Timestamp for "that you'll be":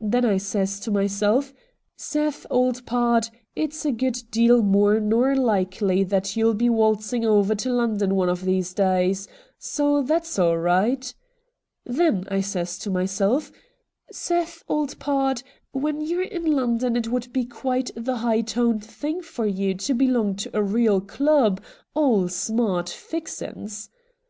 6.04-6.70